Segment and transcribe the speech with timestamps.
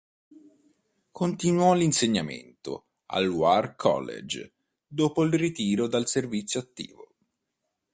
[1.11, 4.51] Continuò l'insegnamento al War College
[4.87, 7.13] dopo il ritiro dal servizio attivo.